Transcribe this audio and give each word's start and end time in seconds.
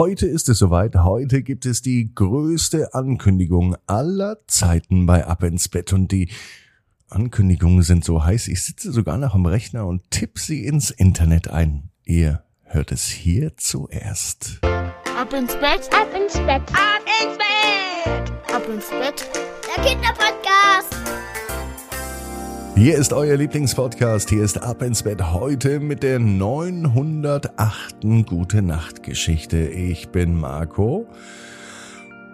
Heute 0.00 0.24
ist 0.26 0.48
es 0.48 0.58
soweit. 0.58 0.96
Heute 0.96 1.42
gibt 1.42 1.66
es 1.66 1.82
die 1.82 2.14
größte 2.14 2.94
Ankündigung 2.94 3.76
aller 3.86 4.38
Zeiten 4.46 5.04
bei 5.04 5.26
Ab 5.26 5.42
ins 5.42 5.68
Bett 5.68 5.92
und 5.92 6.10
die 6.10 6.30
Ankündigungen 7.10 7.82
sind 7.82 8.02
so 8.02 8.24
heiß. 8.24 8.48
Ich 8.48 8.64
sitze 8.64 8.92
sogar 8.92 9.18
noch 9.18 9.34
am 9.34 9.44
Rechner 9.44 9.86
und 9.86 10.10
tippe 10.10 10.40
sie 10.40 10.64
ins 10.64 10.90
Internet 10.90 11.50
ein. 11.50 11.90
Ihr 12.06 12.42
hört 12.62 12.92
es 12.92 13.08
hier 13.08 13.58
zuerst. 13.58 14.60
Ab 14.62 15.34
ins 15.34 15.52
Bett, 15.56 15.90
ab 15.92 16.08
ins 16.18 16.32
Bett, 16.32 16.62
ab 16.72 17.04
ins 17.22 17.36
Bett, 17.36 18.54
ab 18.54 18.66
ins 18.72 18.88
Bett. 18.88 19.28
Der 19.76 19.84
Kinderpodcast. 19.84 20.99
Hier 22.76 22.96
ist 22.96 23.12
euer 23.12 23.36
Lieblingspodcast. 23.36 24.30
Hier 24.30 24.42
ist 24.42 24.62
Ab 24.62 24.82
ins 24.82 25.02
Bett 25.02 25.32
heute 25.32 25.80
mit 25.80 26.02
der 26.02 26.18
908. 26.18 28.00
Gute 28.26 28.62
Nacht 28.62 29.02
Geschichte. 29.02 29.58
Ich 29.58 30.08
bin 30.08 30.34
Marco. 30.34 31.06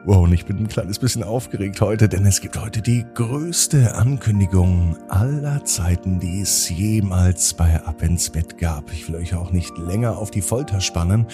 Wow, 0.04 0.18
und 0.18 0.32
ich 0.32 0.46
bin 0.46 0.58
ein 0.58 0.68
kleines 0.68 1.00
bisschen 1.00 1.24
aufgeregt 1.24 1.80
heute, 1.80 2.08
denn 2.08 2.24
es 2.26 2.40
gibt 2.40 2.60
heute 2.60 2.80
die 2.80 3.04
größte 3.14 3.96
Ankündigung 3.96 4.96
aller 5.08 5.64
Zeiten, 5.64 6.20
die 6.20 6.42
es 6.42 6.70
jemals 6.70 7.54
bei 7.54 7.82
Ab 7.82 8.02
ins 8.02 8.30
Bett 8.30 8.56
gab. 8.58 8.92
Ich 8.92 9.08
will 9.08 9.16
euch 9.16 9.34
auch 9.34 9.50
nicht 9.50 9.76
länger 9.78 10.18
auf 10.18 10.30
die 10.30 10.42
Folter 10.42 10.80
spannen 10.80 11.26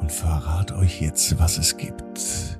und 0.00 0.10
verrate 0.10 0.74
euch 0.76 1.00
jetzt, 1.00 1.38
was 1.38 1.58
es 1.58 1.76
gibt. 1.76 2.57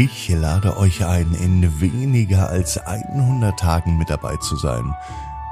Ich 0.00 0.28
lade 0.28 0.76
euch 0.76 1.04
ein, 1.04 1.34
in 1.42 1.80
weniger 1.80 2.48
als 2.50 2.78
100 2.78 3.58
Tagen 3.58 3.98
mit 3.98 4.08
dabei 4.08 4.36
zu 4.36 4.54
sein. 4.54 4.94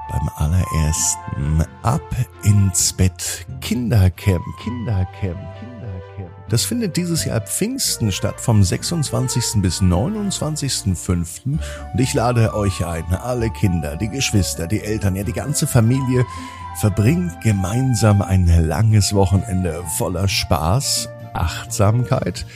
Beim 0.08 0.30
allerersten 0.36 1.64
Ab 1.82 2.00
ins 2.44 2.92
Bett 2.92 3.44
Kindercamp, 3.60 4.44
Kindercamp, 4.62 5.40
Kindercamp. 5.58 6.30
Das 6.48 6.64
findet 6.64 6.96
dieses 6.96 7.24
Jahr 7.24 7.40
Pfingsten 7.40 8.12
statt, 8.12 8.40
vom 8.40 8.62
26. 8.62 9.62
bis 9.62 9.82
29.05. 9.82 11.44
Und 11.44 11.60
ich 11.98 12.14
lade 12.14 12.54
euch 12.54 12.86
ein, 12.86 13.02
alle 13.16 13.50
Kinder, 13.50 13.96
die 13.96 14.10
Geschwister, 14.10 14.68
die 14.68 14.80
Eltern, 14.80 15.16
ja 15.16 15.24
die 15.24 15.32
ganze 15.32 15.66
Familie, 15.66 16.24
verbringt 16.78 17.40
gemeinsam 17.40 18.22
ein 18.22 18.46
langes 18.46 19.12
Wochenende 19.12 19.82
voller 19.98 20.28
Spaß, 20.28 21.08
Achtsamkeit, 21.34 22.46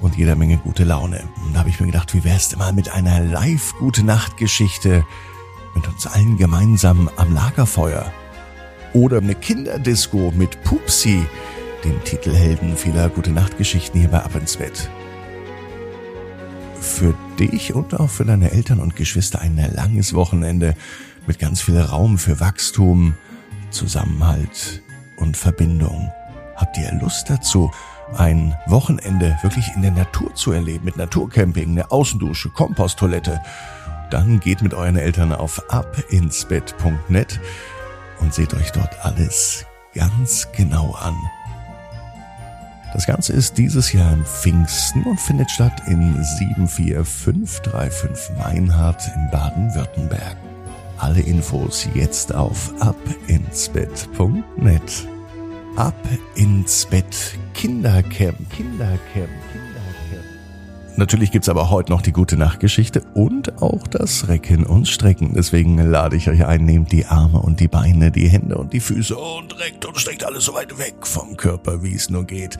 und 0.00 0.16
jeder 0.16 0.36
Menge 0.36 0.58
gute 0.58 0.84
Laune. 0.84 1.22
Und 1.44 1.54
da 1.54 1.60
habe 1.60 1.68
ich 1.68 1.80
mir 1.80 1.86
gedacht, 1.86 2.14
wie 2.14 2.24
wär's 2.24 2.48
denn 2.48 2.58
mal 2.58 2.72
mit 2.72 2.90
einer 2.90 3.20
Live-Gute-Nacht-Geschichte 3.20 5.04
mit 5.74 5.88
uns 5.88 6.06
allen 6.06 6.36
gemeinsam 6.36 7.10
am 7.16 7.34
Lagerfeuer? 7.34 8.12
Oder 8.92 9.18
eine 9.18 9.34
Kinderdisco 9.34 10.32
mit 10.34 10.62
Pupsi, 10.64 11.26
dem 11.84 12.02
Titelhelden 12.04 12.76
vieler 12.76 13.08
Gute-Nacht-Geschichten 13.08 13.98
hier 13.98 14.08
bei 14.08 14.22
Ab 14.22 14.34
ins 14.34 14.56
Bett. 14.56 14.90
Für 16.80 17.14
dich 17.38 17.74
und 17.74 17.98
auch 17.98 18.10
für 18.10 18.24
deine 18.24 18.52
Eltern 18.52 18.80
und 18.80 18.96
Geschwister 18.96 19.40
ein 19.40 19.56
langes 19.74 20.14
Wochenende 20.14 20.74
mit 21.26 21.38
ganz 21.38 21.60
viel 21.60 21.78
Raum 21.80 22.18
für 22.18 22.40
Wachstum, 22.40 23.14
Zusammenhalt 23.70 24.82
und 25.16 25.36
Verbindung. 25.36 26.10
Habt 26.54 26.78
ihr 26.78 26.92
Lust 27.00 27.28
dazu? 27.28 27.70
Ein 28.14 28.54
Wochenende 28.66 29.36
wirklich 29.42 29.74
in 29.74 29.82
der 29.82 29.90
Natur 29.90 30.32
zu 30.34 30.52
erleben, 30.52 30.84
mit 30.84 30.96
Naturcamping, 30.96 31.70
eine 31.70 31.90
Außendusche, 31.90 32.50
Komposttoilette, 32.50 33.40
dann 34.10 34.38
geht 34.40 34.60
mit 34.62 34.74
euren 34.74 34.96
Eltern 34.96 35.32
auf 35.32 35.62
abinsbett.net 35.70 37.40
und 38.20 38.34
seht 38.34 38.54
euch 38.54 38.72
dort 38.72 39.04
alles 39.04 39.66
ganz 39.94 40.48
genau 40.52 40.94
an. 40.94 41.14
Das 42.92 43.06
Ganze 43.06 43.32
ist 43.32 43.58
dieses 43.58 43.92
Jahr 43.92 44.12
im 44.12 44.24
Pfingsten 44.24 45.02
und 45.02 45.20
findet 45.20 45.50
statt 45.50 45.82
in 45.86 46.24
74535 46.24 48.36
Meinhardt 48.38 49.10
in 49.14 49.28
Baden-Württemberg. 49.30 50.36
Alle 50.98 51.20
Infos 51.20 51.86
jetzt 51.94 52.34
auf 52.34 52.72
abinsbett.net. 52.80 55.06
Ab 55.76 55.94
ins 56.36 56.86
Bett 56.86 57.38
Kindercamp, 57.52 58.48
Kindercamp, 58.48 58.98
Kindercamp. 59.52 60.24
Natürlich 60.96 61.30
gibt's 61.30 61.50
aber 61.50 61.68
heute 61.68 61.92
noch 61.92 62.00
die 62.00 62.12
gute 62.12 62.38
Nachtgeschichte 62.38 63.02
und 63.12 63.60
auch 63.60 63.86
das 63.86 64.26
Recken 64.28 64.64
und 64.64 64.88
Strecken. 64.88 65.34
Deswegen 65.34 65.76
lade 65.76 66.16
ich 66.16 66.30
euch 66.30 66.46
ein, 66.46 66.64
nehmt 66.64 66.92
die 66.92 67.04
Arme 67.04 67.40
und 67.40 67.60
die 67.60 67.68
Beine, 67.68 68.10
die 68.10 68.26
Hände 68.26 68.56
und 68.56 68.72
die 68.72 68.80
Füße 68.80 69.14
und 69.18 69.60
reckt 69.60 69.84
und 69.84 69.98
streckt 69.98 70.24
alles 70.24 70.46
so 70.46 70.54
weit 70.54 70.78
weg 70.78 71.06
vom 71.06 71.36
Körper, 71.36 71.82
wie 71.82 71.94
es 71.94 72.08
nur 72.08 72.24
geht. 72.24 72.56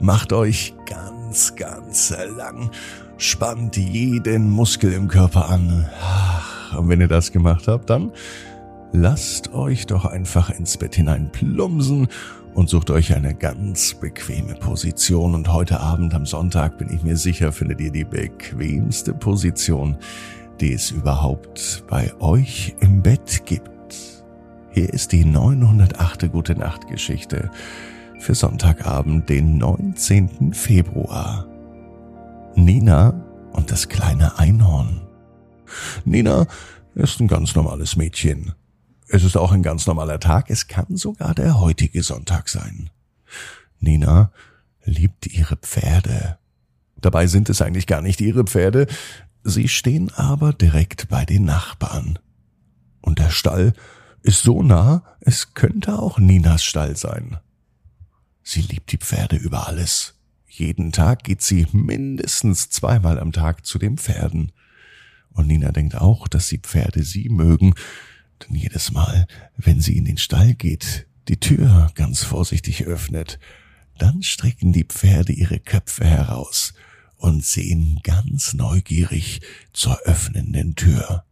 Macht 0.00 0.32
euch 0.32 0.74
ganz, 0.86 1.54
ganz 1.54 2.12
lang. 2.36 2.72
Spannt 3.16 3.76
jeden 3.76 4.50
Muskel 4.50 4.92
im 4.92 5.06
Körper 5.06 5.48
an. 5.48 5.88
Und 6.76 6.88
wenn 6.88 7.00
ihr 7.00 7.06
das 7.06 7.30
gemacht 7.30 7.68
habt, 7.68 7.90
dann 7.90 8.10
lasst 8.90 9.54
euch 9.54 9.86
doch 9.86 10.04
einfach 10.04 10.50
ins 10.50 10.76
Bett 10.76 10.96
hinein 10.96 11.30
plumpsen 11.30 12.08
und 12.56 12.70
sucht 12.70 12.90
euch 12.90 13.14
eine 13.14 13.34
ganz 13.34 13.92
bequeme 13.92 14.54
Position. 14.54 15.34
Und 15.34 15.52
heute 15.52 15.78
Abend 15.78 16.14
am 16.14 16.24
Sonntag 16.24 16.78
bin 16.78 16.90
ich 16.90 17.02
mir 17.02 17.18
sicher, 17.18 17.52
findet 17.52 17.82
ihr 17.82 17.92
die 17.92 18.04
bequemste 18.04 19.12
Position, 19.12 19.98
die 20.58 20.72
es 20.72 20.90
überhaupt 20.90 21.84
bei 21.86 22.18
euch 22.18 22.74
im 22.80 23.02
Bett 23.02 23.42
gibt. 23.44 24.24
Hier 24.70 24.90
ist 24.90 25.12
die 25.12 25.26
908. 25.26 26.32
Gute 26.32 26.54
Nacht 26.54 26.88
Geschichte 26.88 27.50
für 28.20 28.34
Sonntagabend, 28.34 29.28
den 29.28 29.58
19. 29.58 30.54
Februar. 30.54 31.46
Nina 32.54 33.22
und 33.52 33.70
das 33.70 33.86
kleine 33.90 34.38
Einhorn. 34.38 35.02
Nina 36.06 36.46
ist 36.94 37.20
ein 37.20 37.28
ganz 37.28 37.54
normales 37.54 37.96
Mädchen. 37.96 38.54
Es 39.08 39.22
ist 39.22 39.36
auch 39.36 39.52
ein 39.52 39.62
ganz 39.62 39.86
normaler 39.86 40.18
Tag, 40.18 40.50
es 40.50 40.66
kann 40.66 40.96
sogar 40.96 41.34
der 41.34 41.60
heutige 41.60 42.02
Sonntag 42.02 42.48
sein. 42.48 42.90
Nina 43.78 44.32
liebt 44.84 45.26
ihre 45.26 45.56
Pferde. 45.56 46.38
Dabei 46.96 47.26
sind 47.26 47.48
es 47.48 47.62
eigentlich 47.62 47.86
gar 47.86 48.02
nicht 48.02 48.20
ihre 48.20 48.44
Pferde, 48.44 48.86
sie 49.44 49.68
stehen 49.68 50.12
aber 50.14 50.52
direkt 50.52 51.08
bei 51.08 51.24
den 51.24 51.44
Nachbarn. 51.44 52.18
Und 53.00 53.18
der 53.20 53.30
Stall 53.30 53.74
ist 54.22 54.42
so 54.42 54.62
nah, 54.62 55.04
es 55.20 55.54
könnte 55.54 55.98
auch 55.98 56.18
Ninas 56.18 56.64
Stall 56.64 56.96
sein. 56.96 57.38
Sie 58.42 58.60
liebt 58.60 58.90
die 58.90 58.98
Pferde 58.98 59.36
über 59.36 59.68
alles. 59.68 60.14
Jeden 60.48 60.90
Tag 60.90 61.22
geht 61.22 61.42
sie 61.42 61.66
mindestens 61.72 62.70
zweimal 62.70 63.20
am 63.20 63.30
Tag 63.30 63.66
zu 63.66 63.78
den 63.78 63.98
Pferden. 63.98 64.52
Und 65.30 65.46
Nina 65.46 65.70
denkt 65.70 65.96
auch, 65.96 66.26
dass 66.28 66.48
die 66.48 66.58
Pferde 66.58 67.02
sie 67.02 67.28
mögen, 67.28 67.74
denn 68.42 68.56
jedes 68.56 68.92
Mal, 68.92 69.26
wenn 69.56 69.80
sie 69.80 69.96
in 69.96 70.04
den 70.04 70.18
Stall 70.18 70.54
geht, 70.54 71.06
die 71.28 71.40
Tür 71.40 71.90
ganz 71.94 72.22
vorsichtig 72.22 72.84
öffnet, 72.84 73.38
dann 73.98 74.22
strecken 74.22 74.72
die 74.72 74.84
Pferde 74.84 75.32
ihre 75.32 75.58
Köpfe 75.58 76.04
heraus 76.04 76.74
und 77.16 77.44
sehen 77.44 78.00
ganz 78.02 78.54
neugierig 78.54 79.40
zur 79.72 79.98
öffnenden 80.04 80.74
Tür. 80.74 81.24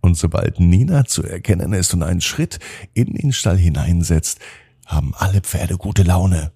Und 0.00 0.16
sobald 0.16 0.58
Nina 0.60 1.04
zu 1.04 1.22
erkennen 1.22 1.72
ist 1.72 1.94
und 1.94 2.02
einen 2.02 2.20
Schritt 2.20 2.58
in 2.92 3.14
den 3.14 3.32
Stall 3.32 3.56
hineinsetzt, 3.58 4.38
haben 4.86 5.14
alle 5.14 5.40
Pferde 5.40 5.76
gute 5.76 6.02
Laune. 6.02 6.52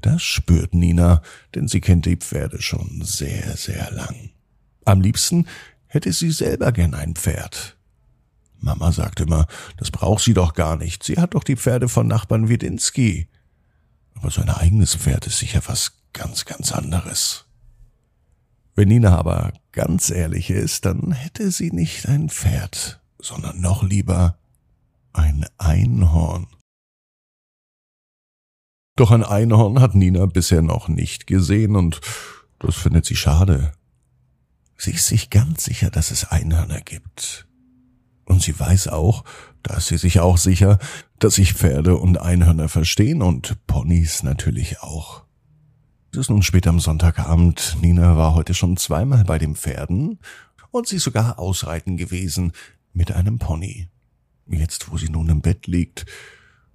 Das 0.00 0.22
spürt 0.22 0.74
Nina, 0.74 1.22
denn 1.54 1.68
sie 1.68 1.80
kennt 1.80 2.06
die 2.06 2.16
Pferde 2.16 2.62
schon 2.62 3.02
sehr, 3.02 3.56
sehr 3.56 3.90
lang. 3.90 4.30
Am 4.84 5.00
liebsten 5.00 5.46
hätte 5.86 6.12
sie 6.12 6.30
selber 6.30 6.72
gern 6.72 6.94
ein 6.94 7.14
Pferd. 7.14 7.76
Mama 8.60 8.92
sagt 8.92 9.20
immer, 9.20 9.46
das 9.78 9.90
braucht 9.90 10.22
sie 10.22 10.34
doch 10.34 10.54
gar 10.54 10.76
nicht. 10.76 11.02
Sie 11.02 11.18
hat 11.18 11.34
doch 11.34 11.44
die 11.44 11.56
Pferde 11.56 11.88
von 11.88 12.06
Nachbarn 12.06 12.48
Widinski. 12.48 13.28
Aber 14.14 14.30
sein 14.30 14.50
eigenes 14.50 14.94
Pferd 14.94 15.26
ist 15.26 15.38
sicher 15.38 15.62
was 15.66 15.92
ganz, 16.12 16.44
ganz 16.44 16.72
anderes. 16.72 17.46
Wenn 18.74 18.88
Nina 18.88 19.16
aber 19.16 19.52
ganz 19.72 20.10
ehrlich 20.10 20.50
ist, 20.50 20.84
dann 20.84 21.12
hätte 21.12 21.50
sie 21.50 21.70
nicht 21.70 22.06
ein 22.06 22.28
Pferd, 22.28 23.00
sondern 23.18 23.60
noch 23.60 23.82
lieber 23.82 24.38
ein 25.12 25.46
Einhorn. 25.58 26.46
Doch 28.96 29.10
ein 29.10 29.24
Einhorn 29.24 29.80
hat 29.80 29.94
Nina 29.94 30.26
bisher 30.26 30.62
noch 30.62 30.88
nicht 30.88 31.26
gesehen 31.26 31.76
und 31.76 32.00
das 32.58 32.76
findet 32.76 33.06
sie 33.06 33.16
schade. 33.16 33.72
Sie 34.76 34.92
ist 34.92 35.06
sich 35.06 35.30
ganz 35.30 35.64
sicher, 35.64 35.90
dass 35.90 36.10
es 36.10 36.30
Einhörner 36.30 36.80
gibt. 36.80 37.46
Und 38.30 38.42
sie 38.42 38.58
weiß 38.58 38.86
auch, 38.88 39.24
da 39.64 39.78
ist 39.78 39.88
sie 39.88 39.98
sich 39.98 40.20
auch 40.20 40.38
sicher, 40.38 40.78
dass 41.18 41.34
sich 41.34 41.52
Pferde 41.52 41.96
und 41.96 42.20
Einhörner 42.20 42.68
verstehen 42.68 43.22
und 43.22 43.66
Ponys 43.66 44.22
natürlich 44.22 44.82
auch. 44.82 45.24
Es 46.12 46.18
ist 46.20 46.30
nun 46.30 46.44
spät 46.44 46.68
am 46.68 46.78
Sonntagabend. 46.78 47.76
Nina 47.80 48.16
war 48.16 48.36
heute 48.36 48.54
schon 48.54 48.76
zweimal 48.76 49.24
bei 49.24 49.38
den 49.38 49.56
Pferden 49.56 50.20
und 50.70 50.86
sie 50.86 50.98
sogar 50.98 51.40
ausreiten 51.40 51.96
gewesen 51.96 52.52
mit 52.92 53.10
einem 53.10 53.40
Pony. 53.40 53.88
Jetzt, 54.46 54.92
wo 54.92 54.96
sie 54.96 55.08
nun 55.08 55.28
im 55.28 55.40
Bett 55.40 55.66
liegt, 55.66 56.06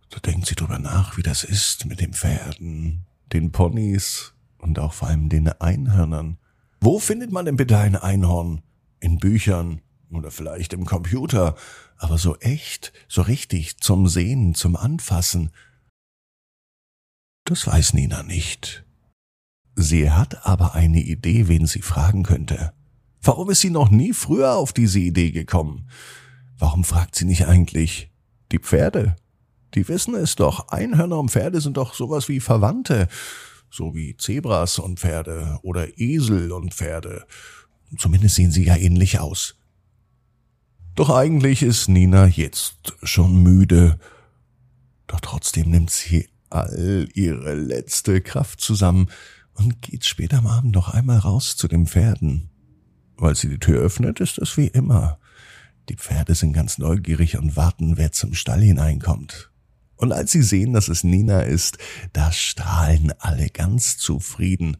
Da 0.09 0.19
denkt 0.19 0.47
sie 0.47 0.55
drüber 0.55 0.77
nach, 0.77 1.15
wie 1.15 1.23
das 1.23 1.45
ist 1.45 1.85
mit 1.85 2.01
den 2.01 2.11
Pferden, 2.11 3.05
den 3.31 3.53
Ponys 3.53 4.33
und 4.57 4.77
auch 4.77 4.91
vor 4.91 5.07
allem 5.07 5.29
den 5.29 5.47
Einhörnern. 5.47 6.37
Wo 6.81 6.99
findet 6.99 7.31
man 7.31 7.45
denn 7.45 7.55
bitte 7.55 7.77
ein 7.77 7.95
Einhorn? 7.95 8.61
In 8.99 9.19
Büchern 9.19 9.81
oder 10.15 10.31
vielleicht 10.31 10.73
im 10.73 10.85
Computer, 10.85 11.55
aber 11.97 12.17
so 12.17 12.35
echt, 12.37 12.93
so 13.07 13.21
richtig 13.21 13.77
zum 13.77 14.07
Sehen, 14.07 14.55
zum 14.55 14.75
Anfassen. 14.75 15.51
Das 17.45 17.67
weiß 17.67 17.93
Nina 17.93 18.23
nicht. 18.23 18.85
Sie 19.75 20.09
hat 20.09 20.45
aber 20.45 20.73
eine 20.73 21.01
Idee, 21.01 21.47
wen 21.47 21.67
sie 21.67 21.81
fragen 21.81 22.23
könnte. 22.23 22.73
Warum 23.21 23.49
ist 23.49 23.61
sie 23.61 23.69
noch 23.69 23.89
nie 23.89 24.13
früher 24.13 24.55
auf 24.55 24.71
diese 24.71 24.99
Idee 24.99 25.31
gekommen? 25.31 25.89
Warum 26.57 26.83
fragt 26.83 27.15
sie 27.15 27.25
nicht 27.25 27.47
eigentlich 27.47 28.11
die 28.51 28.59
Pferde? 28.59 29.15
Die 29.73 29.87
wissen 29.87 30.15
es 30.15 30.35
doch. 30.35 30.69
Einhörner 30.69 31.19
und 31.19 31.31
Pferde 31.31 31.59
sind 31.59 31.77
doch 31.77 31.93
sowas 31.93 32.29
wie 32.29 32.39
Verwandte. 32.39 33.07
So 33.69 33.93
wie 33.93 34.15
Zebras 34.15 34.79
und 34.79 34.99
Pferde 34.99 35.59
oder 35.63 35.99
Esel 35.99 36.51
und 36.51 36.73
Pferde. 36.73 37.25
Zumindest 37.97 38.35
sehen 38.35 38.51
sie 38.51 38.63
ja 38.63 38.77
ähnlich 38.77 39.19
aus. 39.19 39.55
Doch 40.95 41.09
eigentlich 41.09 41.61
ist 41.61 41.89
Nina 41.89 42.25
jetzt 42.25 42.93
schon 43.03 43.43
müde. 43.43 43.99
Doch 45.07 45.19
trotzdem 45.19 45.69
nimmt 45.69 45.91
sie 45.91 46.29
all 46.49 47.09
ihre 47.13 47.53
letzte 47.53 48.21
Kraft 48.21 48.61
zusammen 48.61 49.09
und 49.55 49.81
geht 49.81 50.05
später 50.05 50.37
am 50.37 50.47
Abend 50.47 50.73
noch 50.73 50.89
einmal 50.89 51.17
raus 51.17 51.57
zu 51.57 51.67
den 51.67 51.85
Pferden. 51.85 52.49
Weil 53.17 53.35
sie 53.35 53.49
die 53.49 53.59
Tür 53.59 53.81
öffnet, 53.81 54.21
ist 54.21 54.37
es 54.37 54.55
wie 54.55 54.67
immer. 54.67 55.19
Die 55.89 55.95
Pferde 55.95 56.33
sind 56.33 56.53
ganz 56.53 56.77
neugierig 56.77 57.37
und 57.37 57.57
warten, 57.57 57.97
wer 57.97 58.13
zum 58.13 58.33
Stall 58.33 58.61
hineinkommt. 58.61 59.51
Und 59.97 60.13
als 60.13 60.31
sie 60.31 60.41
sehen, 60.43 60.71
dass 60.71 60.87
es 60.87 61.03
Nina 61.03 61.41
ist, 61.41 61.77
da 62.13 62.31
strahlen 62.31 63.13
alle 63.19 63.49
ganz 63.49 63.97
zufrieden 63.97 64.77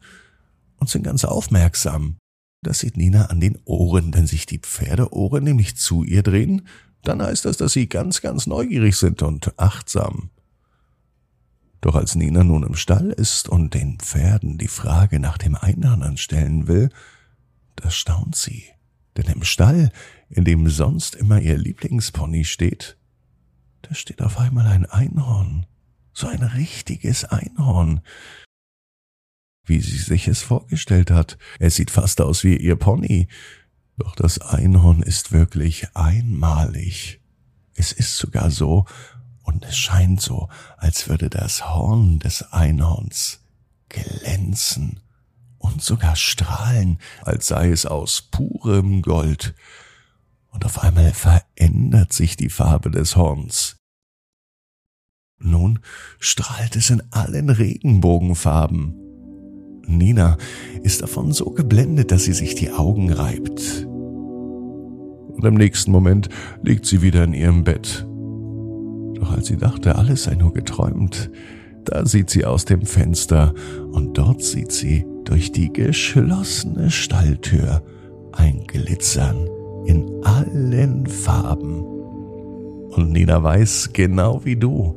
und 0.78 0.88
sind 0.88 1.02
ganz 1.02 1.24
aufmerksam. 1.24 2.16
Das 2.66 2.80
sieht 2.80 2.96
Nina 2.96 3.26
an 3.26 3.38
den 3.38 3.60
Ohren, 3.64 4.12
wenn 4.12 4.26
sich 4.26 4.44
die 4.44 4.58
Pferdeohren 4.58 5.44
nämlich 5.44 5.76
zu 5.76 6.02
ihr 6.02 6.24
drehen, 6.24 6.66
dann 7.04 7.22
heißt 7.22 7.44
das, 7.44 7.58
dass 7.58 7.72
sie 7.74 7.88
ganz, 7.88 8.22
ganz 8.22 8.48
neugierig 8.48 8.96
sind 8.96 9.22
und 9.22 9.56
achtsam. 9.56 10.30
Doch 11.80 11.94
als 11.94 12.16
Nina 12.16 12.42
nun 12.42 12.64
im 12.64 12.74
Stall 12.74 13.10
ist 13.10 13.48
und 13.48 13.74
den 13.74 14.00
Pferden 14.00 14.58
die 14.58 14.66
Frage 14.66 15.20
nach 15.20 15.38
dem 15.38 15.54
Einhörnern 15.54 16.16
stellen 16.16 16.66
will, 16.66 16.88
da 17.76 17.88
staunt 17.88 18.34
sie. 18.34 18.64
Denn 19.16 19.26
im 19.26 19.44
Stall, 19.44 19.92
in 20.28 20.44
dem 20.44 20.68
sonst 20.68 21.14
immer 21.14 21.40
ihr 21.40 21.56
Lieblingspony 21.56 22.44
steht, 22.44 22.96
da 23.82 23.94
steht 23.94 24.22
auf 24.22 24.40
einmal 24.40 24.66
ein 24.66 24.86
Einhorn. 24.86 25.66
So 26.12 26.26
ein 26.26 26.42
richtiges 26.42 27.26
Einhorn. 27.26 28.00
Wie 29.66 29.80
sie 29.80 29.98
sich 29.98 30.28
es 30.28 30.42
vorgestellt 30.42 31.10
hat. 31.10 31.36
Es 31.58 31.74
sieht 31.74 31.90
fast 31.90 32.20
aus 32.20 32.44
wie 32.44 32.56
ihr 32.56 32.76
Pony. 32.76 33.28
Doch 33.98 34.14
das 34.14 34.38
Einhorn 34.38 35.02
ist 35.02 35.32
wirklich 35.32 35.88
einmalig. 35.94 37.20
Es 37.74 37.92
ist 37.92 38.16
sogar 38.16 38.50
so, 38.50 38.86
und 39.42 39.64
es 39.64 39.76
scheint 39.76 40.20
so, 40.20 40.48
als 40.76 41.08
würde 41.08 41.30
das 41.30 41.68
Horn 41.68 42.18
des 42.18 42.52
Einhorns 42.52 43.40
glänzen 43.88 45.00
und 45.58 45.82
sogar 45.82 46.16
strahlen, 46.16 46.98
als 47.22 47.46
sei 47.46 47.70
es 47.70 47.86
aus 47.86 48.22
purem 48.22 49.02
Gold. 49.02 49.54
Und 50.48 50.64
auf 50.64 50.82
einmal 50.82 51.12
verändert 51.12 52.12
sich 52.12 52.36
die 52.36 52.50
Farbe 52.50 52.90
des 52.90 53.14
Horns. 53.14 53.76
Nun 55.38 55.80
strahlt 56.18 56.76
es 56.76 56.90
in 56.90 57.02
allen 57.12 57.50
Regenbogenfarben. 57.50 59.05
Nina 59.86 60.36
ist 60.82 61.02
davon 61.02 61.32
so 61.32 61.50
geblendet, 61.50 62.10
dass 62.10 62.24
sie 62.24 62.32
sich 62.32 62.54
die 62.54 62.70
Augen 62.70 63.12
reibt. 63.12 63.86
Und 63.86 65.44
im 65.44 65.54
nächsten 65.54 65.90
Moment 65.90 66.28
liegt 66.62 66.86
sie 66.86 67.02
wieder 67.02 67.24
in 67.24 67.34
ihrem 67.34 67.64
Bett. 67.64 68.06
Doch 69.14 69.32
als 69.32 69.46
sie 69.46 69.56
dachte, 69.56 69.96
alles 69.96 70.24
sei 70.24 70.34
nur 70.34 70.52
geträumt, 70.52 71.30
da 71.84 72.04
sieht 72.04 72.30
sie 72.30 72.44
aus 72.44 72.64
dem 72.64 72.82
Fenster 72.82 73.54
und 73.92 74.18
dort 74.18 74.42
sieht 74.42 74.72
sie 74.72 75.06
durch 75.24 75.52
die 75.52 75.72
geschlossene 75.72 76.90
Stalltür 76.90 77.82
ein 78.32 78.64
Glitzern 78.66 79.48
in 79.86 80.24
allen 80.24 81.06
Farben. 81.06 81.80
Und 82.90 83.12
Nina 83.12 83.42
weiß 83.42 83.90
genau 83.92 84.44
wie 84.44 84.56
du, 84.56 84.96